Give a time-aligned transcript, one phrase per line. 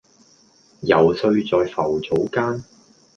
[0.81, 2.63] 揉碎在浮藻間